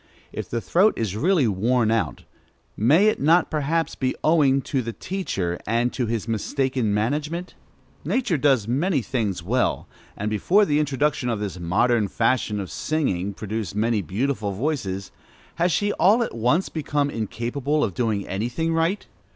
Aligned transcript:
If 0.33 0.49
the 0.49 0.61
throat 0.61 0.97
is 0.97 1.15
really 1.15 1.47
worn 1.47 1.91
out, 1.91 2.23
may 2.75 3.05
it 3.05 3.21
not 3.21 3.51
perhaps 3.51 3.93
be 3.93 4.15
owing 4.23 4.63
to 4.63 4.81
the 4.81 4.93
teacher, 4.93 5.59
and 5.67 5.93
to 5.93 6.07
his 6.07 6.27
mistaken 6.27 6.91
management? 6.91 7.53
Nature 8.03 8.39
does 8.39 8.67
many 8.67 9.03
things 9.03 9.43
well, 9.43 9.87
and 10.17 10.31
before 10.31 10.65
the 10.65 10.79
introduction 10.79 11.29
of 11.29 11.39
this 11.39 11.59
modern 11.59 12.07
fashion 12.07 12.59
of 12.59 12.71
singing 12.71 13.35
produced 13.35 13.75
many 13.75 14.01
beautiful 14.01 14.53
voices: 14.53 15.11
has 15.57 15.71
she 15.71 15.93
all 15.93 16.23
at 16.23 16.33
once 16.33 16.67
become 16.67 17.11
incapable 17.11 17.83
of 17.83 17.93
doing 17.93 18.27
any 18.27 18.49
thing 18.49 18.73
right? 18.73 19.05